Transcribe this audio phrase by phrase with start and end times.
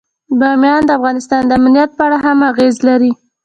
[0.39, 3.11] بامیان د افغانستان د امنیت په اړه هم اغېز لري.